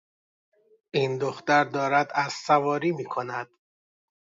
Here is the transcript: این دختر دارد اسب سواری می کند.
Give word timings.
این 0.91 1.17
دختر 1.17 1.63
دارد 1.63 2.11
اسب 2.15 2.37
سواری 2.45 2.91
می 2.91 3.03
کند. 3.05 3.47